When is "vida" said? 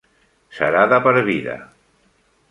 1.27-1.59